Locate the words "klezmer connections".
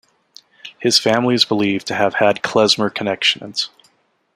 2.41-3.69